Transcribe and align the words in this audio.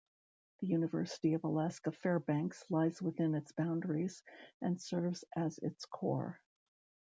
The 0.61 0.65
University 0.67 1.35
of 1.35 1.43
Alaska 1.43 1.91
Fairbanks 1.91 2.65
lies 2.71 3.03
within 3.03 3.35
its 3.35 3.51
boundaries 3.51 4.23
and 4.59 4.81
serves 4.81 5.23
as 5.35 5.59
its 5.59 5.85
core. 5.85 6.41